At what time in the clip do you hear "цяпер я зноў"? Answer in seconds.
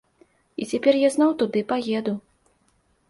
0.71-1.31